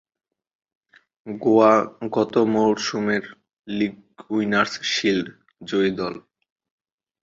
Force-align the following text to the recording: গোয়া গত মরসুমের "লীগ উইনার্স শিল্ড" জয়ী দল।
গোয়া 1.27 1.73
গত 2.15 2.33
মরসুমের 2.53 3.23
"লীগ 3.67 3.95
উইনার্স 4.29 4.73
শিল্ড" 4.93 5.27
জয়ী 5.61 5.91
দল। 5.91 6.15